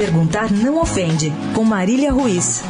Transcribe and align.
Perguntar 0.00 0.50
não 0.50 0.80
ofende, 0.80 1.30
com 1.54 1.62
Marília 1.62 2.10
Ruiz. 2.10 2.62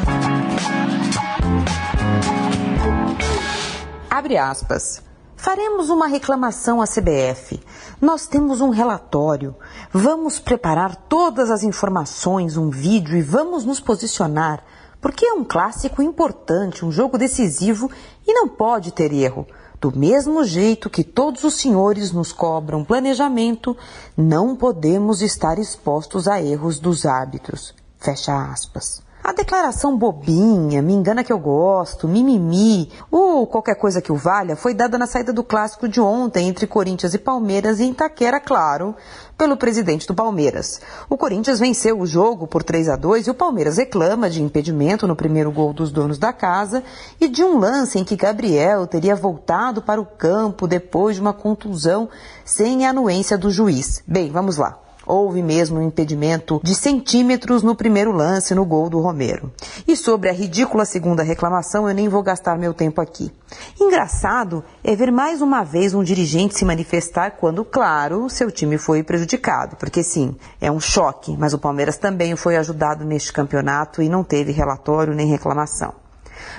Abre 4.10 4.36
aspas. 4.36 5.00
Faremos 5.36 5.90
uma 5.90 6.08
reclamação 6.08 6.82
à 6.82 6.86
CBF. 6.88 7.62
Nós 8.00 8.26
temos 8.26 8.60
um 8.60 8.70
relatório. 8.70 9.54
Vamos 9.92 10.40
preparar 10.40 10.96
todas 10.96 11.52
as 11.52 11.62
informações, 11.62 12.56
um 12.56 12.68
vídeo 12.68 13.16
e 13.16 13.22
vamos 13.22 13.64
nos 13.64 13.78
posicionar. 13.78 14.64
Porque 15.00 15.24
é 15.24 15.32
um 15.32 15.44
clássico 15.44 16.02
importante, 16.02 16.84
um 16.84 16.90
jogo 16.90 17.16
decisivo 17.16 17.88
e 18.26 18.34
não 18.34 18.48
pode 18.48 18.90
ter 18.90 19.12
erro. 19.12 19.46
Do 19.80 19.96
mesmo 19.96 20.44
jeito 20.44 20.90
que 20.90 21.02
todos 21.02 21.42
os 21.42 21.54
senhores 21.54 22.12
nos 22.12 22.32
cobram 22.32 22.84
planejamento, 22.84 23.74
não 24.14 24.54
podemos 24.54 25.22
estar 25.22 25.58
expostos 25.58 26.28
a 26.28 26.42
erros 26.42 26.78
dos 26.78 27.06
hábitos. 27.06 27.74
Fecha 27.98 28.52
aspas. 28.52 29.02
A 29.22 29.32
declaração 29.32 29.98
bobinha, 29.98 30.80
me 30.80 30.94
engana 30.94 31.22
que 31.22 31.30
eu 31.30 31.38
gosto, 31.38 32.08
mimimi, 32.08 32.90
ou 33.10 33.46
qualquer 33.46 33.74
coisa 33.74 34.00
que 34.00 34.10
o 34.10 34.16
valha, 34.16 34.56
foi 34.56 34.72
dada 34.72 34.96
na 34.96 35.06
saída 35.06 35.30
do 35.30 35.44
clássico 35.44 35.86
de 35.86 36.00
ontem 36.00 36.48
entre 36.48 36.66
Corinthians 36.66 37.12
e 37.12 37.18
Palmeiras 37.18 37.80
em 37.80 37.90
Itaquera, 37.90 38.40
claro, 38.40 38.96
pelo 39.36 39.58
presidente 39.58 40.06
do 40.06 40.14
Palmeiras. 40.14 40.80
O 41.08 41.18
Corinthians 41.18 41.60
venceu 41.60 42.00
o 42.00 42.06
jogo 42.06 42.46
por 42.46 42.62
3 42.62 42.88
a 42.88 42.96
2 42.96 43.26
e 43.26 43.30
o 43.30 43.34
Palmeiras 43.34 43.76
reclama 43.76 44.30
de 44.30 44.42
impedimento 44.42 45.06
no 45.06 45.14
primeiro 45.14 45.52
gol 45.52 45.74
dos 45.74 45.92
donos 45.92 46.18
da 46.18 46.32
casa 46.32 46.82
e 47.20 47.28
de 47.28 47.44
um 47.44 47.58
lance 47.58 47.98
em 47.98 48.04
que 48.04 48.16
Gabriel 48.16 48.86
teria 48.86 49.14
voltado 49.14 49.82
para 49.82 50.00
o 50.00 50.06
campo 50.06 50.66
depois 50.66 51.16
de 51.16 51.20
uma 51.20 51.34
contusão 51.34 52.08
sem 52.42 52.86
anuência 52.86 53.36
do 53.36 53.50
juiz. 53.50 54.02
Bem, 54.06 54.30
vamos 54.30 54.56
lá. 54.56 54.78
Houve 55.10 55.42
mesmo 55.42 55.80
um 55.80 55.82
impedimento 55.82 56.60
de 56.62 56.72
centímetros 56.72 57.64
no 57.64 57.74
primeiro 57.74 58.12
lance 58.12 58.54
no 58.54 58.64
gol 58.64 58.88
do 58.88 59.00
Romero. 59.00 59.52
E 59.84 59.96
sobre 59.96 60.28
a 60.28 60.32
ridícula 60.32 60.84
segunda 60.84 61.24
reclamação, 61.24 61.88
eu 61.88 61.94
nem 61.96 62.08
vou 62.08 62.22
gastar 62.22 62.56
meu 62.56 62.72
tempo 62.72 63.00
aqui. 63.00 63.32
Engraçado 63.80 64.62
é 64.84 64.94
ver 64.94 65.10
mais 65.10 65.42
uma 65.42 65.64
vez 65.64 65.94
um 65.94 66.04
dirigente 66.04 66.56
se 66.56 66.64
manifestar 66.64 67.32
quando, 67.32 67.64
claro, 67.64 68.30
seu 68.30 68.52
time 68.52 68.78
foi 68.78 69.02
prejudicado. 69.02 69.74
Porque 69.74 70.04
sim, 70.04 70.36
é 70.60 70.70
um 70.70 70.78
choque, 70.78 71.36
mas 71.36 71.52
o 71.52 71.58
Palmeiras 71.58 71.98
também 71.98 72.36
foi 72.36 72.56
ajudado 72.56 73.04
neste 73.04 73.32
campeonato 73.32 74.00
e 74.00 74.08
não 74.08 74.22
teve 74.22 74.52
relatório 74.52 75.12
nem 75.12 75.26
reclamação. 75.26 75.99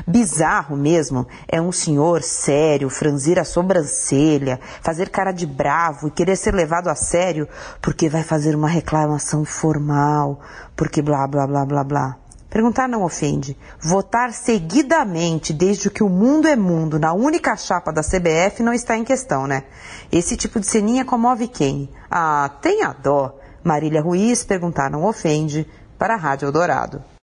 Bizarro 0.07 0.75
mesmo 0.75 1.27
é 1.47 1.61
um 1.61 1.71
senhor 1.71 2.21
sério 2.21 2.89
franzir 2.89 3.39
a 3.39 3.43
sobrancelha, 3.43 4.59
fazer 4.81 5.09
cara 5.09 5.31
de 5.31 5.45
bravo 5.45 6.07
e 6.07 6.11
querer 6.11 6.35
ser 6.35 6.53
levado 6.53 6.87
a 6.87 6.95
sério 6.95 7.47
porque 7.81 8.09
vai 8.09 8.23
fazer 8.23 8.55
uma 8.55 8.69
reclamação 8.69 9.45
formal, 9.45 10.39
porque 10.75 11.01
blá 11.01 11.27
blá 11.27 11.47
blá 11.47 11.65
blá 11.65 11.83
blá. 11.83 12.17
Perguntar 12.51 12.89
não 12.89 13.03
ofende. 13.03 13.57
Votar 13.79 14.33
seguidamente, 14.33 15.53
desde 15.53 15.89
que 15.89 16.03
o 16.03 16.09
mundo 16.09 16.49
é 16.49 16.55
mundo, 16.57 16.99
na 16.99 17.13
única 17.13 17.55
chapa 17.55 17.93
da 17.93 18.01
CBF 18.01 18.61
não 18.61 18.73
está 18.73 18.97
em 18.97 19.05
questão, 19.05 19.47
né? 19.47 19.63
Esse 20.11 20.35
tipo 20.35 20.59
de 20.59 20.67
ceninha 20.67 21.05
comove 21.05 21.47
quem? 21.47 21.89
Ah, 22.09 22.51
tenha 22.61 22.91
dó. 22.91 23.39
Marília 23.63 24.01
Ruiz, 24.01 24.43
perguntar 24.43 24.91
não 24.91 25.05
ofende, 25.05 25.65
para 25.97 26.15
a 26.15 26.17
Rádio 26.17 26.47
Eldorado. 26.47 27.01